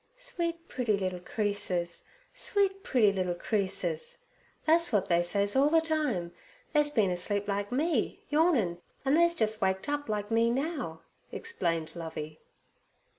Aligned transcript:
'Sweet 0.15 0.67
pretty 0.67 0.97
little 0.97 1.19
creasures, 1.19 2.03
sweet 2.33 2.81
pretty 2.81 3.11
little 3.13 3.35
creasures. 3.35 4.17
Tha's 4.65 4.91
wot 4.91 5.09
they 5.09 5.21
says 5.21 5.55
all 5.55 5.69
the 5.69 5.79
time. 5.79 6.31
They's 6.73 6.89
been 6.89 7.11
asleep 7.11 7.47
like 7.47 7.71
me,' 7.71 8.23
yawning, 8.27 8.79
'and 9.05 9.15
they's 9.15 9.35
jus' 9.35 9.61
waked 9.61 9.87
up 9.87 10.09
like 10.09 10.31
me 10.31 10.49
now,' 10.49 11.01
explained 11.31 11.95
Lovey. 11.95 12.39